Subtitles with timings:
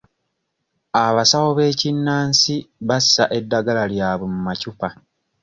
[1.05, 2.55] Abasawo b'ekinnansi
[2.87, 4.87] bassa eddagala lyabwe mu macupa.